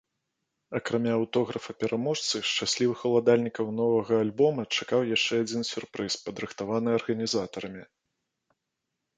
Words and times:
Акрамя 0.77 1.11
аўтографа 1.17 1.73
пераможцы 1.83 2.35
шчаслівых 2.51 3.03
уладальнікаў 3.09 3.65
новага 3.81 4.13
альбома 4.23 4.61
чакаў 4.77 5.01
яшчэ 5.15 5.33
адзін 5.45 5.61
сюрпрыз, 5.73 6.13
падрыхтаваны 6.31 6.89
арганізатарамі. 7.03 7.83